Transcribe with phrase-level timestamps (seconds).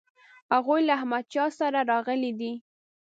[0.53, 2.53] هغوی له احمدشاه سره راغلي دي.